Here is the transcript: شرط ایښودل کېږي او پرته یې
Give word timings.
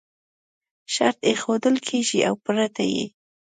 شرط 0.93 1.17
ایښودل 1.27 1.75
کېږي 1.87 2.19
او 2.27 2.33
پرته 2.45 2.83
یې 2.93 3.05